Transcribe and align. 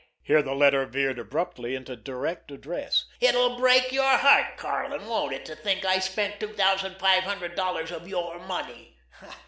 Here 0.23 0.41
the 0.41 0.55
letter 0.55 0.87
veered 0.87 1.19
abruptly 1.19 1.75
into 1.75 1.95
direct 1.95 2.49
address: 2.49 3.05
"It'll 3.19 3.55
break 3.57 3.91
your 3.91 4.17
heart, 4.17 4.57
Karlin, 4.57 5.05
won't 5.05 5.31
it, 5.31 5.45
to 5.45 5.55
think 5.55 5.85
I 5.85 5.99
spent 5.99 6.39
two 6.39 6.53
thousand 6.53 6.97
five 6.97 7.21
hundred 7.21 7.53
dollars 7.53 7.91
of 7.91 8.07
your 8.07 8.39
money! 8.39 8.97